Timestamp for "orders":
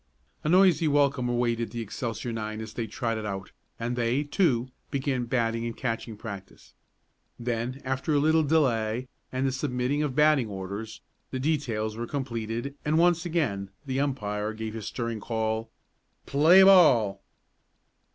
10.49-11.01